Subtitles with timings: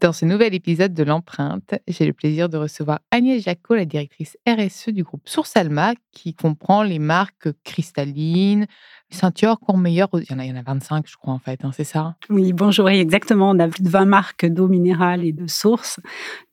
[0.00, 4.38] Dans ce nouvel épisode de l'empreinte, j'ai le plaisir de recevoir Agnès Jacot, la directrice
[4.48, 8.66] RSE du groupe Source Alma, qui comprend les marques Cristalline,
[9.10, 10.08] Ceinture, Courmeilleur.
[10.14, 11.84] Il y en a, il y en a 25, je crois, en fait, hein, c'est
[11.84, 12.16] ça?
[12.30, 13.50] Oui, bonjour, exactement.
[13.50, 16.00] On a plus de 20 marques d'eau minérale et de sources,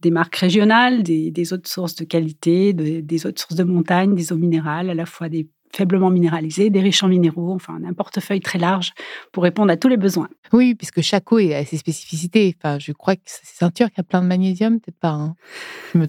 [0.02, 4.38] des marques régionales, des autres sources de qualité, des autres sources de montagne, des eaux
[4.38, 8.59] minérales, à la fois des faiblement minéralisés, des riches en minéraux, enfin un portefeuille très
[8.59, 8.94] large
[9.31, 10.29] pour répondre à tous les besoins.
[10.54, 12.55] Oui, puisque chaque eau a ses spécificités.
[12.57, 15.09] Enfin, je crois que c'est Ceinture qui a plein de magnésium, peut-être pas.
[15.09, 15.35] Hein.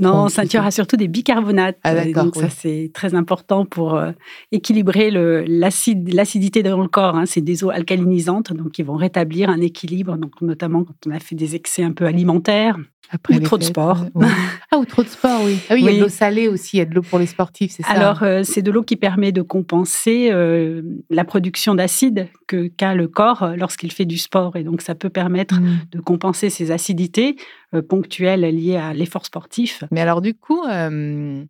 [0.00, 1.78] non, Ceinture a surtout des bicarbonates.
[1.82, 2.24] Ah, d'accord.
[2.24, 4.12] Donc ça, c'est très important pour euh,
[4.52, 7.16] équilibrer l'acidité dans le corps.
[7.16, 7.26] Hein.
[7.26, 11.18] C'est des eaux alcalinisantes, donc qui vont rétablir un équilibre, donc notamment quand on a
[11.18, 12.76] fait des excès un peu alimentaires
[13.10, 14.04] après ou trop de sport.
[14.70, 15.58] Ah, ou trop de sport, oui.
[15.70, 17.18] Ah oui, il y a de l'eau salée aussi, il y a de l'eau pour
[17.18, 21.24] les sportifs, c'est ça Alors, euh, c'est de l'eau qui permet de compenser euh, la
[21.24, 24.54] production d'acide que qu'a le corps lorsqu'il fait du sport.
[24.56, 25.80] Et donc, ça peut permettre mmh.
[25.90, 27.36] de compenser ces acidités
[27.74, 29.82] euh, ponctuelles liées à l'effort sportif.
[29.90, 31.48] Mais alors, du coup, j'aime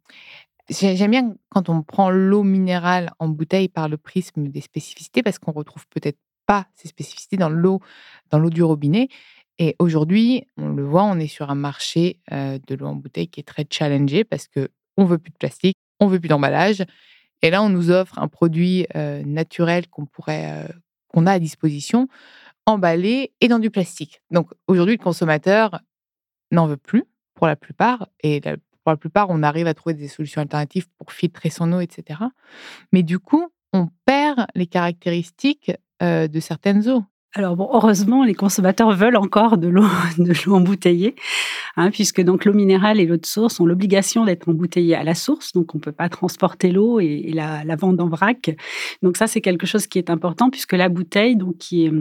[1.10, 5.52] bien quand on prend l'eau minérale en bouteille par le prisme des spécificités, parce qu'on
[5.52, 7.80] retrouve peut-être pas ces spécificités dans l'eau,
[8.30, 9.08] dans l'eau du robinet.
[9.58, 13.40] Et aujourd'hui, on le voit, on est sur un marché de l'eau en bouteille qui
[13.40, 16.84] est très challengé parce que on veut plus de plastique, on veut plus d'emballage.
[17.42, 20.68] Et là, on nous offre un produit naturel qu'on pourrait,
[21.08, 22.08] qu'on a à disposition,
[22.66, 24.20] emballé et dans du plastique.
[24.30, 25.80] Donc aujourd'hui, le consommateur
[26.50, 27.04] n'en veut plus
[27.34, 28.08] pour la plupart.
[28.22, 31.80] Et pour la plupart, on arrive à trouver des solutions alternatives pour filtrer son eau,
[31.80, 32.20] etc.
[32.92, 37.04] Mais du coup, on perd les caractéristiques de certaines eaux.
[37.34, 39.84] Alors bon, heureusement, les consommateurs veulent encore de l'eau,
[40.18, 41.14] de l'eau embouteillée,
[41.76, 45.14] hein, puisque donc l'eau minérale et l'eau de source ont l'obligation d'être embouteillées à la
[45.14, 48.56] source, donc on peut pas transporter l'eau et, la, la, vendre en vrac.
[49.02, 51.92] Donc ça, c'est quelque chose qui est important, puisque la bouteille, donc qui est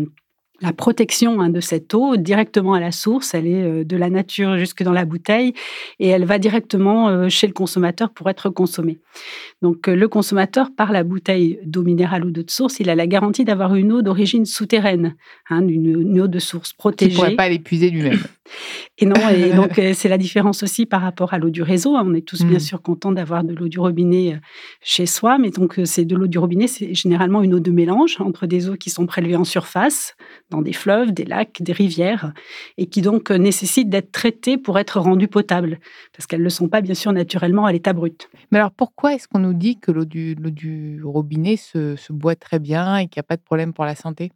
[0.62, 3.34] la protection hein, de cette eau directement à la source.
[3.34, 5.53] Elle est euh, de la nature jusque dans la bouteille
[6.00, 9.00] et elle va directement euh, chez le consommateur pour être consommée.
[9.62, 12.95] Donc euh, le consommateur, par la bouteille d'eau minérale ou d'eau de source, il a
[12.95, 15.16] la garantie d'avoir une eau d'origine souterraine,
[15.50, 17.12] hein, une, eau de source protégée.
[17.12, 18.19] Il ne pourrait pas l'épuiser lui-même.
[18.99, 21.95] Et non, et donc c'est la différence aussi par rapport à l'eau du réseau.
[21.95, 22.61] On est tous bien mmh.
[22.61, 24.39] sûr contents d'avoir de l'eau du robinet
[24.81, 28.17] chez soi, mais donc c'est de l'eau du robinet, c'est généralement une eau de mélange
[28.19, 30.15] entre des eaux qui sont prélevées en surface,
[30.49, 32.33] dans des fleuves, des lacs, des rivières,
[32.77, 35.79] et qui donc euh, nécessitent d'être traitées pour être rendues potables,
[36.15, 38.29] parce qu'elles ne le sont pas bien sûr naturellement à l'état brut.
[38.51, 42.35] Mais alors pourquoi est-ce qu'on nous dit que l'eau du, du, robinet se, se, boit
[42.35, 44.31] très bien et qu'il n'y a pas de problème pour la santé?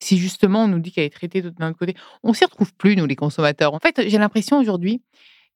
[0.00, 2.96] Si justement on nous dit qu'elle est traitée d'un autre côté, on s'y retrouve plus,
[2.96, 3.74] nous les consommateurs.
[3.74, 5.02] En fait, j'ai l'impression aujourd'hui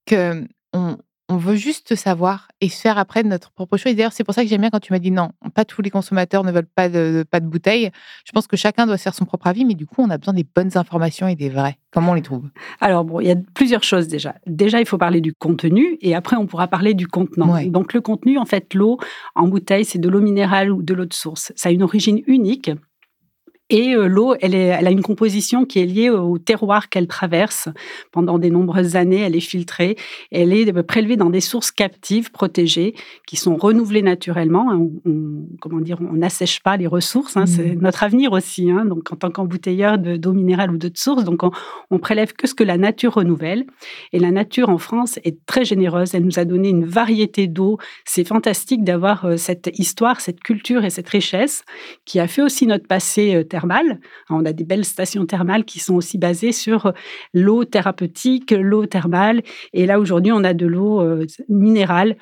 [0.07, 0.97] que on,
[1.31, 3.93] on veut juste savoir et faire après notre propre choix.
[3.93, 5.89] d'ailleurs, c'est pour ça que j'aime bien quand tu m'as dit non, pas tous les
[5.89, 7.91] consommateurs ne veulent pas de, pas de bouteilles.
[8.25, 10.35] Je pense que chacun doit faire son propre avis, mais du coup, on a besoin
[10.35, 11.79] des bonnes informations et des vraies.
[11.93, 12.51] Comment on les trouve?
[12.81, 14.35] Alors, bon, il y a plusieurs choses déjà.
[14.49, 17.63] Déjà, il faut parler du contenu et après, on pourra parler du contenant.
[17.67, 18.99] Donc, le contenu, en fait, l'eau
[19.37, 21.53] en bouteille, c'est de l'eau minérale ou de l'eau de source.
[21.55, 22.73] Ça a une origine unique.
[23.71, 27.69] Et euh, l'eau, elle, elle, a une composition qui est liée au terroir qu'elle traverse.
[28.11, 29.97] Pendant de nombreuses années, elle est filtrée.
[30.33, 32.95] Elle est euh, prélevée dans des sources captives, protégées,
[33.29, 34.91] qui sont renouvelées naturellement.
[35.07, 37.37] On, comment dire, on n'assèche pas les ressources.
[37.37, 37.81] Hein, C'est mmh.
[37.81, 38.71] notre avenir aussi.
[38.71, 41.53] Hein, donc, en tant qu'embouteilleur d'eau minérale ou d'eau de source, donc on,
[41.93, 43.67] on, prélève que ce que la nature renouvelle.
[44.13, 46.13] Et la nature en France est très généreuse.
[46.15, 47.79] Elle nous a donné une variété d'eau.
[48.05, 51.63] C'est fantastique d'avoir euh, cette histoire, cette culture et cette richesse
[52.05, 53.45] qui a fait aussi notre passé
[54.29, 56.93] on a des belles stations thermales qui sont aussi basées sur
[57.35, 59.43] l'eau thérapeutique, l'eau thermale.
[59.73, 62.17] Et là, aujourd'hui, on a de l'eau euh, minérale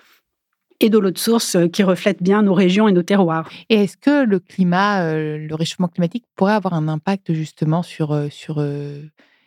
[0.80, 3.48] et de l'eau de source euh, qui reflète bien nos régions et nos terroirs.
[3.68, 8.16] Et est-ce que le climat, euh, le réchauffement climatique pourrait avoir un impact justement sur,
[8.30, 8.64] sur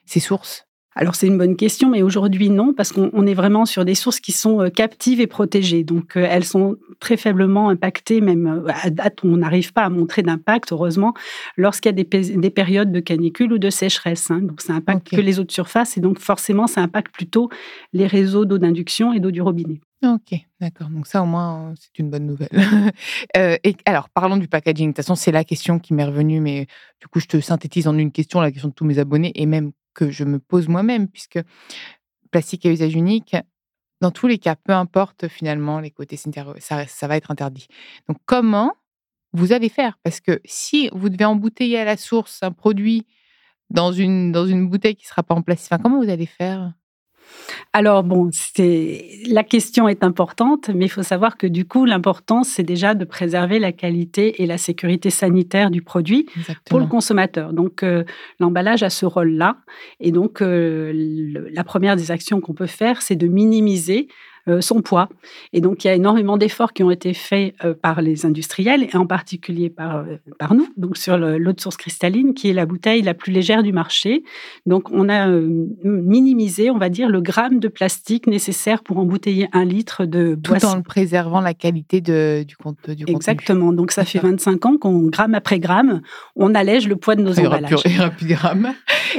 [0.05, 0.65] ces sources?
[0.93, 4.19] Alors c'est une bonne question, mais aujourd'hui non, parce qu'on est vraiment sur des sources
[4.19, 5.85] qui sont euh, captives et protégées.
[5.85, 9.89] Donc euh, elles sont très faiblement impactées, même euh, à date on n'arrive pas à
[9.89, 11.13] montrer d'impact, heureusement,
[11.55, 14.31] lorsqu'il y a des, périodes de canicule ou de sécheresse.
[14.31, 14.39] Hein.
[14.41, 17.49] Donc ça impacte que les eaux de surface et donc forcément ça impacte plutôt
[17.93, 19.79] les réseaux d'eau d'induction et d'eau du robinet.
[20.03, 20.89] Ok, d'accord.
[20.89, 22.49] Donc ça, au moins, c'est une bonne nouvelle.
[23.35, 24.87] et alors, parlons du packaging.
[24.87, 26.65] De toute façon, c'est la question qui m'est revenue, mais
[26.99, 29.45] du coup, je te synthétise en une question, la question de tous mes abonnés, et
[29.45, 31.39] même que je me pose moi-même, puisque
[32.31, 33.35] plastique à usage unique,
[34.01, 37.67] dans tous les cas, peu importe finalement les côtés ça, va être interdit.
[38.07, 38.73] Donc, comment
[39.33, 39.97] vous allez faire?
[40.03, 43.05] Parce que si vous devez embouteiller à la source un produit
[43.69, 46.73] dans une, dans une bouteille qui ne sera pas en plastique, comment vous allez faire?
[47.73, 48.29] Alors bon,
[49.27, 53.05] la question est importante, mais il faut savoir que du coup, l'important, c'est déjà de
[53.05, 56.27] préserver la qualité et la sécurité sanitaire du produit
[56.65, 57.53] pour le consommateur.
[57.53, 58.03] Donc euh,
[58.39, 59.57] l'emballage a ce rôle-là,
[59.99, 60.91] et donc euh,
[61.51, 64.07] la première des actions qu'on peut faire, c'est de minimiser
[64.61, 65.09] son poids.
[65.53, 68.83] Et donc, il y a énormément d'efforts qui ont été faits euh, par les industriels,
[68.83, 72.53] et en particulier par, euh, par nous, donc sur l'eau de source cristalline, qui est
[72.53, 74.23] la bouteille la plus légère du marché.
[74.65, 75.27] Donc, on a
[75.83, 80.71] minimisé, on va dire, le gramme de plastique nécessaire pour embouteiller un litre de boisson.
[80.71, 83.73] Tout en préservant la qualité de, du, compte, du Exactement.
[83.73, 86.01] Donc, ça fait 25 ans qu'on, gramme après gramme,
[86.35, 87.71] on allège le poids de nos emballages.
[87.85, 88.73] Il n'y aura plus de grammes.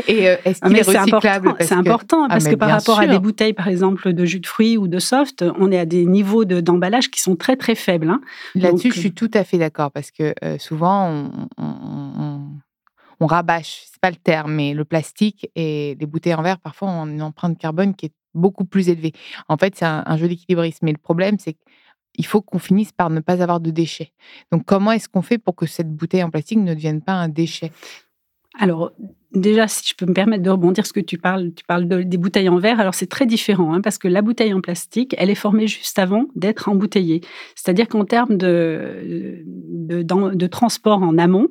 [0.09, 3.19] Et est-ce ah, qu'il est, recyclable C'est important, parce que, ah, par rapport à des
[3.19, 4.99] bouteilles, par exemple, de jus de fruits ou de
[5.41, 8.11] on est à des niveaux d'emballage qui sont très très faibles.
[8.11, 8.21] Hein.
[8.55, 12.41] Là-dessus, je suis tout à fait d'accord parce que euh, souvent on, on,
[13.21, 16.89] on, rabâche, c'est pas le terme, mais le plastique et les bouteilles en verre parfois
[16.89, 19.13] ont une empreinte carbone qui est beaucoup plus élevée.
[19.49, 20.85] En fait, c'est un, jeu d'équilibrisme.
[20.85, 21.57] Mais le problème, c'est
[22.15, 24.13] qu'il faut qu'on finisse par ne pas avoir de déchets.
[24.51, 27.29] Donc, comment est-ce qu'on fait pour que cette bouteille en plastique ne devienne pas un
[27.29, 27.73] déchet?
[28.59, 28.93] Alors,
[29.35, 32.17] déjà, si je peux me permettre de rebondir ce que tu parles, tu parles des
[32.17, 32.81] bouteilles en verre.
[32.81, 35.99] Alors c'est très différent hein, parce que la bouteille en plastique, elle est formée juste
[35.99, 37.21] avant d'être embouteillée.
[37.55, 39.43] C'est-à-dire qu'en termes de,
[40.51, 41.49] transport en amont,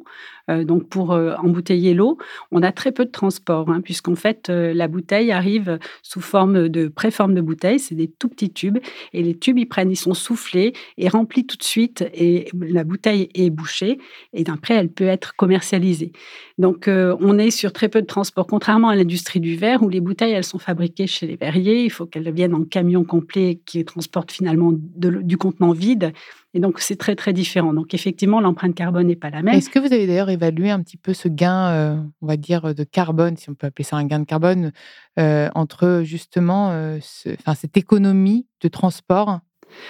[0.49, 2.17] euh, donc pour euh, embouteiller l'eau,
[2.51, 6.69] on a très peu de transport, hein, puisqu'en fait, euh, la bouteille arrive sous forme
[6.69, 8.79] de préforme de bouteille, c'est des tout petits tubes,
[9.13, 12.83] et les tubes, ils prennent, ils sont soufflés et remplis tout de suite, et la
[12.83, 13.99] bouteille est bouchée,
[14.33, 16.11] et d'après, elle peut être commercialisée.
[16.57, 20.01] Donc, on est sur très peu de transport, contrairement à l'industrie du verre, où les
[20.01, 23.83] bouteilles, elles sont fabriquées chez les verriers, il faut qu'elles viennent en camion complet qui
[23.85, 26.13] transporte finalement du contenant vide,
[26.53, 27.73] et donc, c'est très, très différent.
[27.73, 29.55] Donc, effectivement, l'empreinte carbone n'est pas la même.
[29.55, 32.75] Est-ce que vous avez d'ailleurs évalué un petit peu ce gain, euh, on va dire,
[32.75, 34.73] de carbone, si on peut appeler ça un gain de carbone,
[35.17, 39.39] euh, entre justement euh, cette économie de transport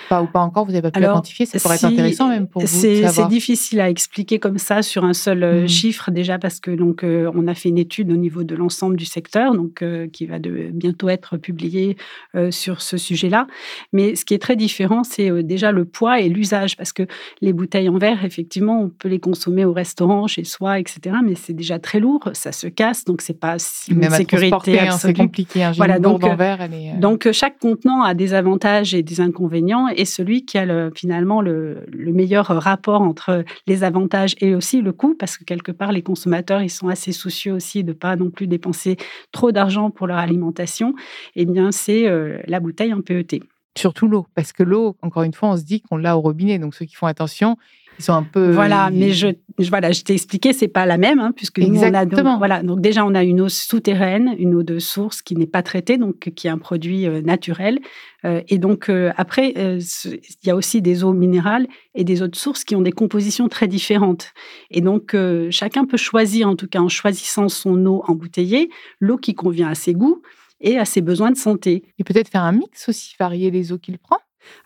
[0.09, 2.47] pas ou pas encore, vous n'avez pas pu Alors, quantifier, ça pourrait être intéressant même
[2.47, 2.67] pour vous.
[2.67, 5.67] C'est difficile à expliquer comme ça sur un seul euh, mmh.
[5.67, 8.95] chiffre déjà parce que donc euh, on a fait une étude au niveau de l'ensemble
[8.95, 11.97] du secteur donc euh, qui va de, bientôt être publiée
[12.49, 13.47] sur ce sujet-là.
[13.93, 17.03] Mais ce qui est très différent, c'est déjà le poids et l'usage parce que
[17.41, 21.15] les bouteilles en verre, effectivement, on peut les consommer au restaurant, chez soi, etc.
[21.23, 23.57] Mais c'est déjà très lourd, ça se casse, donc c'est pas
[23.89, 25.63] une sécurité hein, C'est compliqué.
[25.63, 26.67] Un voilà, donc, en verre,
[26.99, 31.85] donc chaque contenant a des avantages et des inconvénients et celui qui a finalement le,
[31.91, 36.61] meilleur rapport entre les avantages et aussi le coût, parce que quelque part, les consommateurs,
[36.61, 38.97] ils sont assez soucieux aussi de ne pas non plus dépenser
[39.31, 40.93] trop d'argent pour leur alimentation,
[41.35, 43.41] eh bien, c'est euh, la bouteille en PET.
[43.77, 46.59] Surtout l'eau, parce que l'eau, encore une fois, on se dit qu'on l'a au robinet.
[46.59, 47.57] Donc ceux qui font attention,
[48.01, 48.51] ils sont un peu.
[48.51, 49.27] Voilà, mais je,
[49.69, 52.23] voilà, je t'ai expliqué, c'est pas la même, hein, puisque Exactement.
[52.23, 55.21] nous on a voilà, donc déjà on a une eau souterraine, une eau de source
[55.21, 57.79] qui n'est pas traitée, donc qui est un produit euh, naturel.
[58.25, 62.27] Euh, et donc euh, après, il y a aussi des eaux minérales et des eaux
[62.27, 64.33] de source qui ont des compositions très différentes.
[64.71, 65.15] Et donc
[65.51, 69.75] chacun peut choisir, en tout cas en choisissant son eau embouteillée, l'eau qui convient à
[69.75, 70.21] ses goûts
[70.59, 71.83] et à ses besoins de santé.
[71.99, 74.17] Et peut-être faire un mix aussi, varier les eaux qu'il prend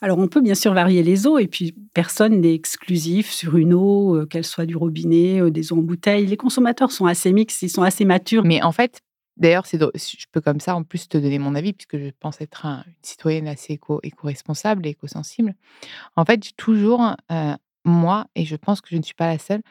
[0.02, 3.74] alors on peut bien sûr varier les eaux et puis personne n'est exclusif sur une
[3.74, 6.26] eau, euh, qu'elle soit du robinet, euh, des eaux en bouteille.
[6.26, 8.44] Les consommateurs sont assez mixtes, ils sont assez matures.
[8.44, 9.00] Mais en fait,
[9.38, 12.42] d'ailleurs, c'est je peux comme ça en plus te donner mon avis puisque je pense
[12.42, 15.56] être une citoyenne assez éco, éco-responsable et éco-sensible.
[16.16, 17.54] En fait, toujours, euh,
[17.84, 19.62] moi, et je pense que je ne suis pas la seule,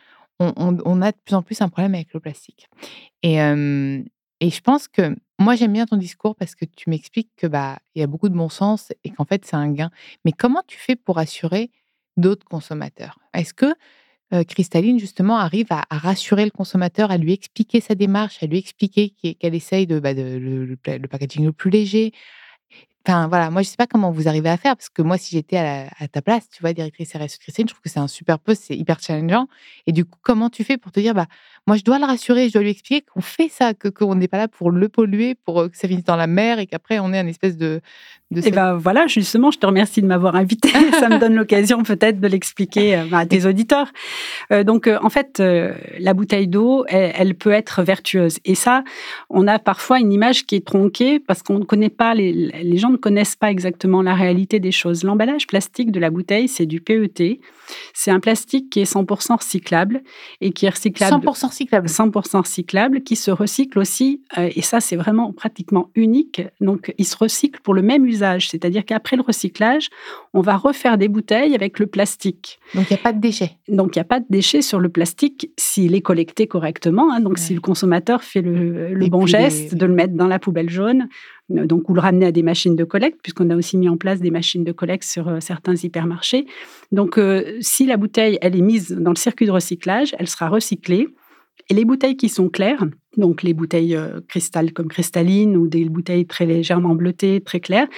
[0.40, 2.68] on, a de plus en plus un problème avec le plastique.
[3.22, 3.38] Et,
[4.44, 7.78] et je pense que moi, j'aime bien ton discours parce que tu m'expliques que bah
[7.94, 9.90] y a beaucoup de bon sens et qu'en fait, c'est un gain.
[10.26, 11.70] Mais comment tu fais pour assurer
[12.18, 13.18] d'autres consommateurs?
[13.32, 13.74] Est-ce que
[14.48, 19.10] Cristalline, justement, arrive à, rassurer le consommateur, à lui expliquer sa démarche, à lui expliquer
[19.10, 20.76] qu'elle essaye de, bah, le,
[21.08, 22.12] packaging le plus léger,
[23.06, 25.36] Enfin, voilà, moi, je sais pas comment vous arrivez à faire, parce que moi, si
[25.36, 28.38] j'étais à, ta place, tu vois, directrice RSE Christine, je trouve que c'est un super
[28.38, 29.46] poste, c'est hyper challengeant.
[29.86, 31.26] Et du coup, comment tu fais pour te dire, bah,
[31.66, 34.28] moi, je dois le rassurer, je dois lui expliquer qu'on fait ça, que qu'on n'est
[34.28, 36.98] pas là pour le polluer, pour euh, que ça finisse dans la mer et qu'après,
[36.98, 37.82] on est un espèce de.
[38.30, 40.70] de et ben voilà, justement, je te remercie de m'avoir invité.
[40.98, 43.92] ça me donne l'occasion peut-être de l'expliquer euh, à tes auditeurs.
[44.50, 45.42] Euh, donc, en fait,
[45.98, 48.38] la bouteille d'eau, elle, elle, peut être vertueuse.
[48.46, 48.82] Et ça,
[49.28, 52.76] on a parfois une image qui est tronquée parce qu'on ne connaît pas les, les
[52.78, 55.04] gens ne connaissent pas exactement la réalité des choses.
[55.04, 57.40] L'emballage plastique de la bouteille, c'est du PET.
[57.92, 60.02] C'est un plastique qui est 100% recyclable
[60.40, 61.24] et qui est recyclable.
[61.24, 61.88] 100% recyclable.
[61.88, 64.22] 100% recyclable, qui se recycle aussi.
[64.38, 66.42] Euh, et ça, c'est vraiment pratiquement unique.
[66.60, 68.48] Donc, il se recycle pour le même usage.
[68.48, 69.88] C'est-à-dire qu'après le recyclage,
[70.32, 72.58] on va refaire des bouteilles avec le plastique.
[72.74, 73.52] Donc, il n'y a pas de déchets.
[73.68, 77.12] Donc, il n'y a pas de déchets sur le plastique s'il est collecté correctement.
[77.12, 77.20] Hein.
[77.20, 81.08] donc, si le consommateur fait le, bon geste de le mettre dans la poubelle jaune,
[81.48, 84.20] donc ou le ramener à des machines de collecte, puisqu'on a aussi mis en place
[84.20, 86.46] des machines de collecte sur euh, certains hypermarchés.
[86.92, 90.48] Donc, euh, si la bouteille elle est mise dans le circuit de recyclage, elle sera
[90.48, 91.08] recyclée.
[91.70, 92.84] Et les bouteilles qui sont claires,
[93.16, 97.88] donc les bouteilles euh, cristal comme cristalline ou des bouteilles très légèrement bleutées, très claires,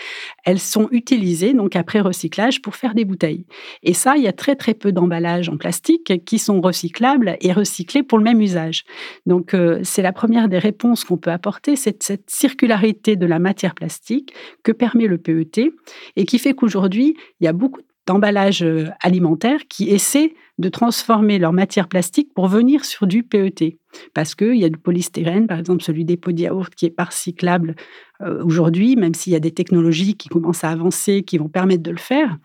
[0.45, 3.47] elles sont utilisées donc après recyclage pour faire des bouteilles.
[3.83, 7.53] Et ça, il y a très très peu d'emballages en plastique qui sont recyclables et
[7.53, 8.85] recyclés pour le même usage.
[9.27, 13.39] Donc euh, c'est la première des réponses qu'on peut apporter, c'est cette circularité de la
[13.39, 14.33] matière plastique
[14.63, 15.73] que permet le PET
[16.17, 21.39] et qui fait qu'aujourd'hui, il y a beaucoup d'emballages euh, alimentaires qui essaient de transformer
[21.39, 23.79] leur matière plastique pour venir sur du PET.
[24.15, 26.91] Parce qu'il y a du polystyrène, par exemple celui des pots de yaourt qui est
[26.91, 27.75] pas recyclable
[28.23, 31.83] euh, aujourd'hui, même s'il y a des technologies qui commencent à avancer, qui vont permettre
[31.83, 32.37] de le faire.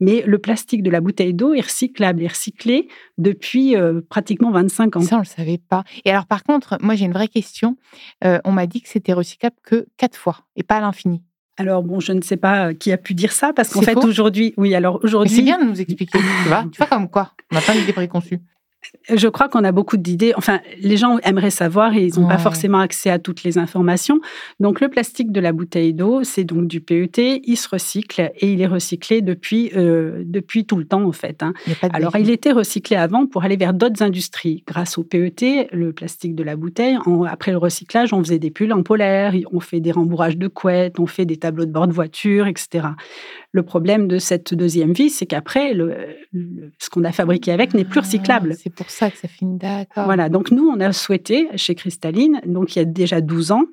[0.00, 2.88] Mais le plastique de la bouteille d'eau est recyclable, est recyclé
[3.18, 5.00] depuis euh, pratiquement 25 ans.
[5.00, 5.84] Ça, on ne le savait pas.
[6.04, 7.76] Et alors, par contre, moi, j'ai une vraie question.
[8.22, 11.22] on m'a dit que c'était recyclable que quatre fois et pas à l'infini.
[11.58, 13.96] Alors bon, je ne sais pas euh, qui a pu dire ça parce qu'en fait
[13.96, 17.32] aujourd'hui, oui, alors aujourd'hui, c'est bien de nous expliquer, tu vois, tu vois comme quoi,
[17.50, 18.40] on n'a pas d'idée préconçue.
[19.08, 20.32] Je crois qu'on a beaucoup d'idées.
[20.36, 24.20] Enfin, les gens aimeraient savoir et ils n'ont pas forcément accès à toutes les informations.
[24.60, 27.40] Donc, le plastique de la bouteille d'eau, c'est donc du PET.
[27.44, 31.42] Il se recycle et il est recyclé depuis, euh, depuis tout le temps, en fait.
[31.42, 31.52] Hein.
[31.92, 34.62] Alors, il était recyclé avant pour aller vers d'autres industries.
[34.66, 36.98] Grâce au PET, le plastique de la bouteille,
[37.28, 40.98] après le recyclage, on faisait des pulls en polaire, on fait des rembourrages de couettes,
[40.98, 42.88] on fait des tableaux de bord de voiture, etc.
[43.54, 47.98] Le problème de cette deuxième vie, c'est qu'après, ce qu'on a fabriqué avec n'est plus
[47.98, 48.54] ah, recyclable.
[48.58, 50.06] C'est pour ça que ça finit d'accord.
[50.06, 53.64] Voilà, donc nous, on a souhaité, chez Cristalline, donc il y a déjà 12 ans,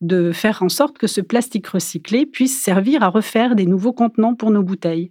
[0.00, 4.36] de faire en sorte que ce plastique recyclé puisse servir à refaire des nouveaux contenants
[4.36, 5.10] pour nos bouteilles.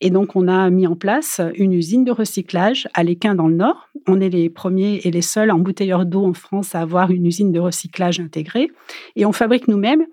[0.00, 3.54] Et donc, on a mis en place une usine de recyclage à l'Équin dans le
[3.54, 3.88] Nord.
[4.08, 7.52] On est les premiers et les seuls embouteilleurs d'eau en France à avoir une usine
[7.52, 8.72] de recyclage intégrée.
[9.14, 10.06] Et on fabrique nous-mêmes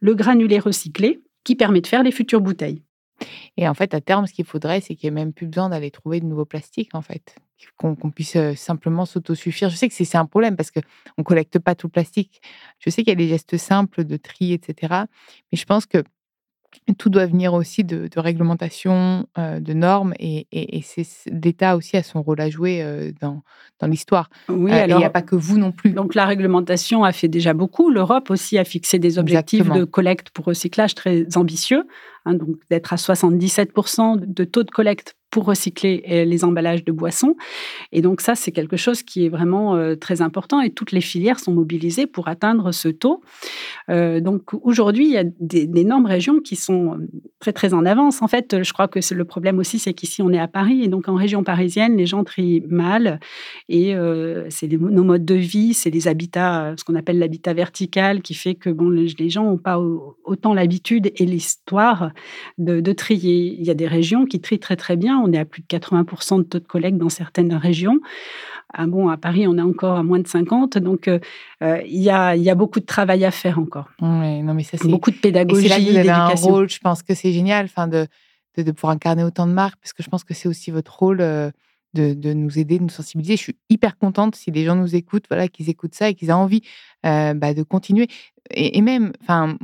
[0.00, 2.82] le granulé recyclé qui permet de faire les futures bouteilles.
[3.56, 5.68] Et en fait, à terme, ce qu'il faudrait, c'est qu'il n'y ait même plus besoin
[5.68, 7.36] d'aller trouver de nouveaux plastiques, en fait.
[7.78, 9.70] Qu'on puisse simplement s'autosuffire.
[9.70, 10.82] Je sais que c'est un problème parce qu'on
[11.16, 12.42] ne collecte pas tout le plastique.
[12.78, 15.04] Je sais qu'il y a des gestes simples de tri, etc.
[15.50, 16.04] Mais je pense que
[16.98, 20.46] tout doit venir aussi de, réglementation, de normes, et,
[21.26, 23.42] l'État aussi a son rôle à jouer dans,
[23.80, 24.30] dans l'histoire.
[24.48, 25.90] Oui, il n'y a pas que vous non plus.
[25.90, 27.90] Donc la réglementation a fait déjà beaucoup.
[27.90, 31.84] L'Europe aussi a fixé des objectifs de collecte pour recyclage très ambitieux,
[32.24, 36.92] hein, donc d'être à 77% de taux de collecte pour recycler euh, les emballages de
[36.92, 37.34] boissons.
[37.90, 41.00] Et donc ça, c'est quelque chose qui est vraiment euh, très important et toutes les
[41.00, 43.20] filières sont mobilisées pour atteindre ce taux.
[43.90, 47.00] Euh, donc aujourd'hui, il y a d'énormes régions qui sont
[47.40, 48.22] très très en avance.
[48.22, 50.88] En fait, je crois que le problème aussi, c'est qu'ici on est à Paris et
[50.88, 53.18] donc en région parisienne, les gens trient mal
[53.68, 53.92] et
[54.50, 58.54] c'est nos modes de vie, c'est les habitats, ce qu'on appelle l'habitat vertical, qui fait
[58.54, 59.80] que bon, les gens n'ont pas
[60.24, 62.12] autant l'habitude et l'histoire
[62.58, 63.56] de, de trier.
[63.58, 65.66] Il y a des régions qui trient très très bien on est à plus de
[65.66, 67.98] 80% de taux de collecte dans certaines régions.
[68.72, 70.78] Ah bon, à Paris, on est encore à moins de 50.
[70.78, 71.20] Donc, euh,
[71.62, 73.88] euh, il y, a, y, a, beaucoup de travail à faire encore.
[74.00, 75.62] Oui, non, mais ça, c'est beaucoup de pédagogie.
[75.62, 76.68] C'est là que vous avez un rôle.
[76.68, 78.06] Je pense que c'est génial, enfin, de,
[78.56, 81.20] de, pouvoir incarner autant de marques, parce que je pense que c'est aussi votre rôle.
[81.20, 81.50] Euh,
[81.94, 83.36] de, nous aider, de nous sensibiliser.
[83.36, 86.28] Je suis hyper contente si les gens nous écoutent, voilà, qu'ils écoutent ça et qu'ils
[86.28, 86.62] aient envie
[87.02, 88.08] bah, de continuer.
[88.50, 89.56] Et, même, enfin,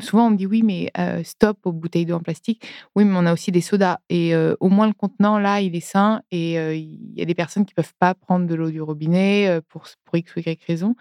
[0.00, 0.92] souvent on me dit oui, mais
[1.24, 2.66] stop aux bouteilles d'eau en plastique.
[2.94, 5.80] Oui, mais on a aussi des sodas et au moins le contenant là, il est
[5.80, 9.60] sain et il y a des personnes qui peuvent pas prendre de l'eau du robinet
[9.68, 10.96] pour pour x ou y raison.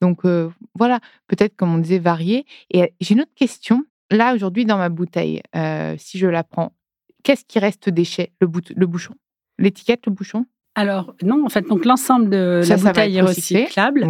[0.00, 0.22] Donc
[0.74, 2.46] voilà, peut-être comme on disait varier.
[2.70, 3.84] Et j'ai une autre question.
[4.10, 5.42] Là aujourd'hui dans ma bouteille,
[5.98, 6.72] si je la prends,
[7.22, 9.14] qu'est-ce qui reste déchet le, le bouchon?
[9.58, 10.46] L'étiquette, le bouchon?
[10.78, 14.06] Alors non, en fait, donc l'ensemble de la bouteille est recyclable.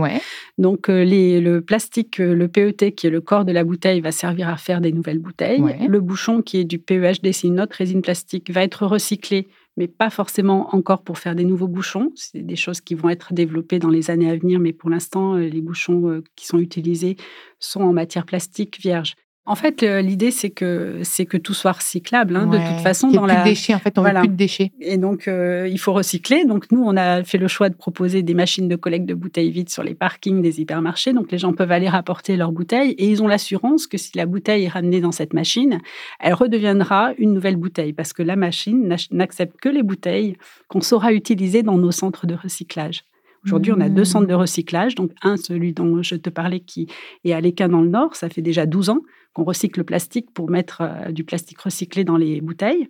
[0.58, 4.02] Donc euh, les, le plastique, euh, le PET qui est le corps de la bouteille
[4.02, 5.62] va servir à faire des nouvelles bouteilles.
[5.88, 9.88] Le bouchon qui est du PEHD, c'est une autre résine plastique, va être recyclé, mais
[9.88, 12.12] pas forcément encore pour faire des nouveaux bouchons.
[12.16, 15.36] C'est des choses qui vont être développées dans les années à venir, mais pour l'instant,
[15.36, 17.16] euh, les bouchons qui sont utilisés
[17.60, 19.14] sont en matière plastique vierge.
[19.48, 22.36] En fait, l'idée c'est que c'est que tout soit recyclable.
[22.36, 23.74] Hein, De toute façon, dans plus la de déchets.
[23.74, 24.20] En fait, on voilà.
[24.20, 24.72] veut plus de déchets.
[24.78, 26.44] Et donc, euh, il faut recycler.
[26.44, 29.50] Donc, nous, on a fait le choix de proposer des machines de collecte de bouteilles
[29.50, 31.14] vides sur les parkings des hypermarchés.
[31.14, 34.26] Donc, les gens peuvent aller rapporter leurs bouteilles et ils ont l'assurance que si la
[34.26, 35.80] bouteille est ramenée dans cette machine,
[36.20, 40.36] elle redeviendra une nouvelle bouteille parce que la machine n'accepte que les bouteilles
[40.68, 43.04] qu'on saura utiliser dans nos centres de recyclage.
[43.44, 44.40] Aujourd'hui, on a deux centres de mmh.
[44.40, 46.88] recyclage, donc un, celui dont je te parlais, qui
[47.24, 49.00] est à l'Équin dans le Nord, ça fait déjà 12 ans
[49.32, 52.88] qu'on recycle le plastique pour mettre euh, du plastique recyclé dans les bouteilles.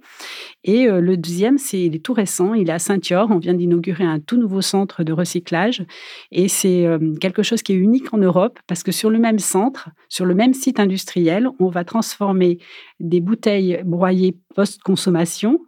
[0.65, 3.55] Et euh, le deuxième, c'est il est tout récent, il est à Saint-Yor, on vient
[3.55, 5.85] d'inaugurer un tout nouveau centre de recyclage.
[6.33, 9.39] Et c'est euh, quelque chose qui est unique en Europe parce que sur le même
[9.39, 12.59] centre, sur le même site industriel, on va transformer
[13.01, 15.61] des bouteilles broyées post-consommation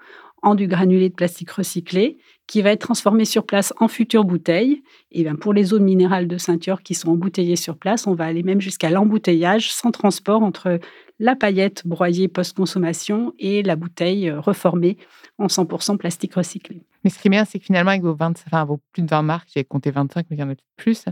[0.43, 2.19] en du granulé de plastique recyclé
[2.51, 4.83] qui va être transformé sur place en futures bouteilles.
[5.13, 8.25] Et bien pour les eaux minérales de ceinture qui sont embouteillées sur place, on va
[8.25, 10.81] aller même jusqu'à l'embouteillage sans transport entre
[11.21, 14.97] la paillette broyée post-consommation et la bouteille euh, reformée
[15.39, 16.83] en 100% plastique recyclé.
[17.05, 19.09] Mais ce qui est bien, c'est que finalement, avec vos, 20, enfin, vos plus de
[19.09, 21.05] 20 marques, j'ai compté 25, mais il y en a plus,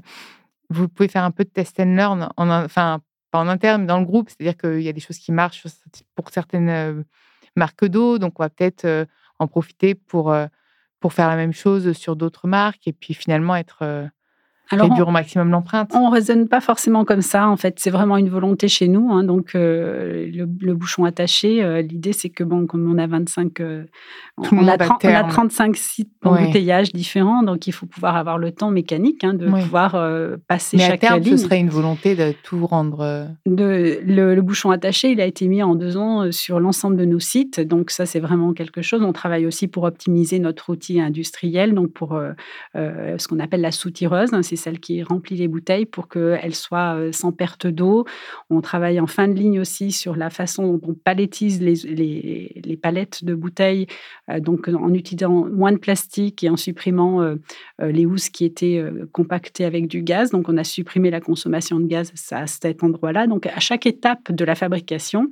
[0.70, 2.98] vous pouvez faire un peu de test and learn, en, enfin,
[3.30, 4.28] pas en interne, mais dans le groupe.
[4.28, 5.64] C'est-à-dire qu'il y a des choses qui marchent
[6.16, 7.02] pour certaines euh,
[7.54, 9.04] marques d'eau, donc on va peut-être euh,
[9.38, 10.34] en profiter pour
[11.00, 14.06] pour faire la même chose sur d'autres marques et puis finalement être euh,
[14.70, 17.48] alors, réduire au maximum l'empreinte On raisonne pas forcément comme ça.
[17.48, 19.10] En fait, c'est vraiment une volonté chez nous.
[19.10, 19.24] Hein.
[19.24, 23.84] donc, euh, le, bouchon attaché, euh, l'idée, c'est que, bon, comme on a 25, euh,
[24.36, 27.42] on, a 35 sites d'embouteillage différents.
[27.42, 29.96] Donc, il faut pouvoir avoir le temps mécanique hein, de pouvoir
[30.46, 33.28] passer Mais chaque à terme, ce serait une volonté de tout rendre.
[33.46, 37.20] De, le, bouchon attaché, il a été mis en deux ans sur l'ensemble de nos
[37.20, 37.60] sites.
[37.60, 39.02] Donc, ça, c'est vraiment quelque chose.
[39.02, 42.20] On travaille aussi pour optimiser notre outil industriel, donc pour
[42.74, 44.34] ce qu'on appelle la soutireuse.
[44.34, 48.04] Hein, c'est celle qui remplit les bouteilles pour qu'elles soient euh, sans perte d'eau.
[48.50, 51.74] On travaille en fin de ligne aussi sur la façon dont on palettise les,
[52.64, 53.86] les, palettes de bouteilles,
[54.30, 57.36] euh, donc en utilisant moins de plastique et en supprimant euh,
[57.80, 60.30] les housses qui étaient compactées avec du gaz.
[60.30, 63.26] Donc on a supprimé la consommation de gaz à cet endroit-là.
[63.26, 65.30] Donc à chaque étape de la fabrication,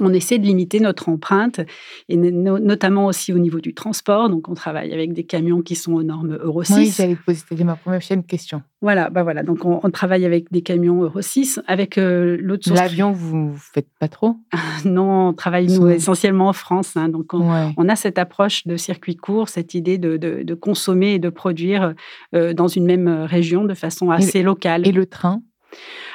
[0.00, 1.60] on essaie de limiter notre empreinte,
[2.08, 4.28] et notamment aussi au niveau du transport.
[4.30, 6.74] Donc, on travaille avec des camions qui sont aux normes Euro 6.
[6.74, 8.62] Oui, j'allais poser ma première question.
[8.80, 9.42] Voilà, bah voilà.
[9.42, 11.60] Donc, on, travaille avec des camions Euro 6.
[11.66, 12.80] Avec euh, l'autre source.
[12.80, 14.36] L'avion, vous ne faites pas trop?
[14.84, 16.96] Non, on travaille, nous, essentiellement en France.
[16.96, 17.08] Hein.
[17.08, 21.94] donc, on, a cette approche de circuit court, cette idée de, consommer et de produire
[22.34, 24.86] euh, dans une même région de façon assez locale.
[24.86, 25.42] Et le train?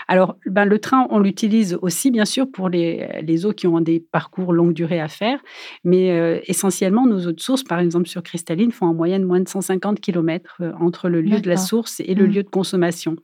[0.07, 3.81] Alors, ben, le train, on l'utilise aussi, bien sûr, pour les, les, eaux qui ont
[3.81, 5.39] des parcours longue durée à faire.
[5.83, 9.41] Mais euh, essentiellement, nos eaux de source, par exemple sur Cristalline, font en moyenne moins
[9.41, 12.31] de 150 km euh, entre le lieu de la source et le mmh.
[12.31, 13.15] lieu de consommation.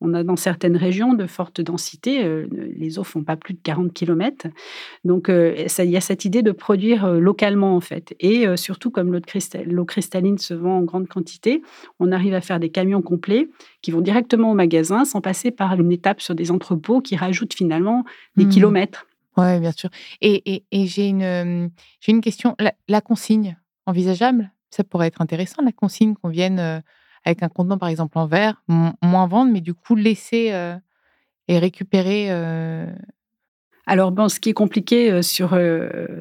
[0.00, 3.60] On a dans certaines régions de forte densité, euh, les eaux font pas plus de
[3.60, 4.46] 40 km.
[5.04, 8.14] Donc, euh, il y a cette idée de produire euh, localement, en fait.
[8.20, 11.62] Et surtout, comme l'eau cristalline se vend en grande quantité,
[11.98, 13.48] on arrive à faire des camions complets
[13.82, 17.54] qui vont directement au magasin sans passer par une étape sur des entrepôts qui rajoutent
[17.54, 18.04] finalement
[18.36, 18.50] des mmh.
[18.50, 19.06] kilomètres.
[19.36, 19.90] Oui, bien sûr.
[20.20, 21.70] Et, j'ai une,
[22.06, 22.56] une question.
[22.88, 23.56] La, consigne,
[23.86, 26.82] envisageable Ça pourrait être intéressant, la consigne qu'on vienne
[27.24, 30.76] avec un contenant par exemple en verre, moins vendre, mais du coup laisser euh,
[31.48, 32.28] et récupérer.
[32.30, 32.86] Euh
[33.86, 35.58] Alors bon, ce qui est compliqué euh, sur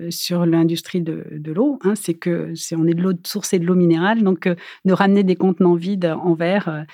[0.09, 3.53] sur l'industrie de, de l'eau, hein, c'est que c'est on est de l'eau de source
[3.53, 6.85] et de l'eau minérale, donc de ramener des contenants vides en verre,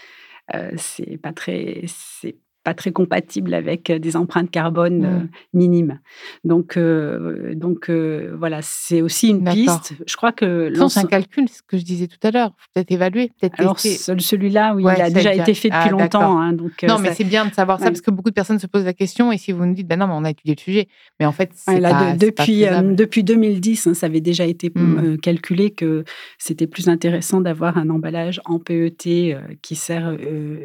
[0.78, 6.00] c'est pas très c'est pas très compatible avec euh, des empreintes carbone euh, minimes.
[6.44, 9.94] Donc, euh, donc voilà, c'est aussi une piste.
[10.08, 12.52] Je crois que c'est un calcul, ce que je disais tout à l'heure.
[12.74, 13.60] Peut-être évaluer, peut-être.
[13.60, 16.40] Alors celui-là, oui, il a déjà été fait depuis ah, longtemps.
[16.40, 18.68] Hein, donc non, mais c'est bien de savoir ça parce que beaucoup de personnes se
[18.68, 20.62] posent la question et si vous nous dites, ben non, mais on a étudié le
[20.62, 20.88] sujet,
[21.20, 25.18] mais en fait, c'est pas, depuis depuis 2010, hein, ça avait déjà été mmh.
[25.18, 26.04] calculé que
[26.38, 30.16] c'était plus intéressant d'avoir un emballage en PET qui sert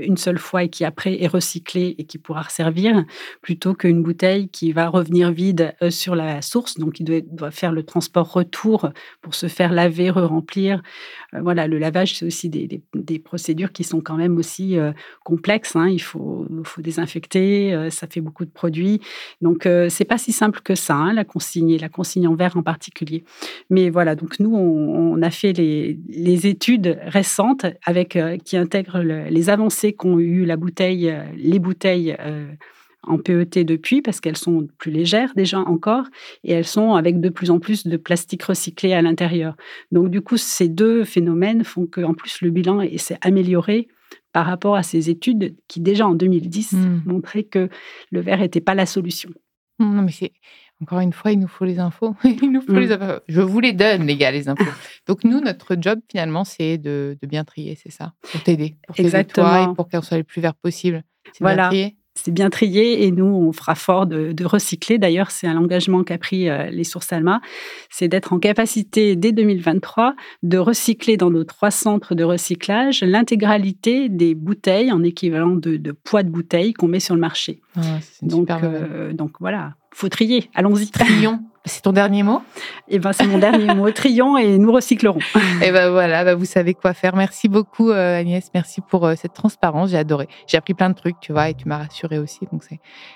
[0.00, 3.04] une seule fois et qui après est recyclé et qui pourra resservir,
[3.40, 6.78] plutôt qu'une bouteille qui va revenir vide euh, sur la source.
[6.78, 8.90] Donc, il doit, faire le transport retour
[9.22, 10.82] pour se faire laver, re-remplir.
[11.34, 12.82] Euh, voilà, le lavage, c'est aussi des,
[13.18, 14.92] procédures qui sont quand même aussi euh,
[15.24, 15.76] complexes.
[15.76, 15.88] Hein.
[15.88, 16.46] Il faut,
[16.78, 19.00] désinfecter, ça fait beaucoup de produits.
[19.40, 22.56] Donc, c'est pas si simple que ça, hein, la consigne, et la consigne en verre
[22.56, 23.24] en particulier.
[23.68, 29.92] Mais voilà, donc nous, on, a fait les, études récentes avec, qui intègrent les avancées
[29.92, 32.52] qu'ont eu la bouteille, les bouteilles euh,
[33.04, 36.04] en PET depuis parce qu'elles sont plus légères déjà encore
[36.44, 39.56] et elles sont avec de plus en plus de plastique recyclé à l'intérieur.
[39.92, 43.88] Donc du coup, ces deux phénomènes font qu'en plus le bilan s'est amélioré
[44.32, 47.02] par rapport à ces études qui déjà en 2010 hmm.
[47.06, 47.68] montraient que
[48.10, 49.30] le verre n'était pas la solution.
[49.78, 50.32] Non, mais c'est
[50.80, 52.14] encore une fois, il nous faut les infos.
[52.24, 53.20] il nous faut les infos.
[53.26, 54.64] Je vous les donne, les gars, les infos.
[55.06, 59.72] Donc nous, notre job finalement, c'est de, bien trier, c'est ça, pour t'aider, pour Exactement.
[59.72, 61.02] et pour qu'on soit le plus vert possible.
[61.40, 61.70] Voilà
[62.24, 64.98] c'est bien trié et nous, on fera fort de, recycler.
[64.98, 67.40] D'ailleurs, c'est un engagement qu'a pris euh, les sources Alma,
[67.90, 74.08] c'est d'être en capacité dès 2023 de recycler dans nos trois centres de recyclage l'intégralité
[74.08, 77.60] des bouteilles en équivalent de, poids de bouteilles qu'on met sur le marché.
[77.76, 80.50] Ah, donc, euh, donc voilà, faut trier.
[80.54, 80.90] Allons-y.
[80.90, 81.40] Trions.
[81.68, 82.42] C'est ton dernier mot?
[82.88, 83.90] Eh ben, c'est mon dernier mot.
[83.90, 85.18] Trions et nous recyclerons.
[85.18, 87.14] Et eh ben voilà, bah, vous savez quoi faire.
[87.14, 89.90] Merci beaucoup euh, Agnès, merci pour euh, cette transparence.
[89.90, 90.28] J'ai adoré.
[90.46, 92.64] J'ai appris plein de trucs, tu vois, et tu m'as rassuré aussi, donc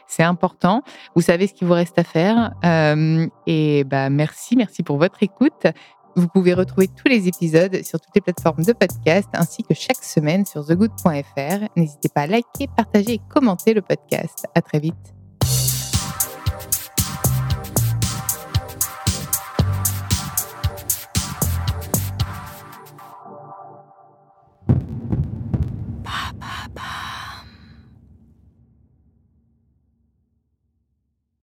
[0.06, 0.82] c'est important.
[1.14, 2.52] Vous savez ce qu'il vous reste à faire.
[2.64, 5.66] Euh, et bah merci, merci pour votre écoute.
[6.14, 10.04] Vous pouvez retrouver tous les épisodes sur toutes les plateformes de podcast ainsi que chaque
[10.04, 11.66] semaine sur thegood.fr.
[11.76, 14.46] N'hésitez pas à liker, partager et commenter le podcast.
[14.54, 15.11] À très vite.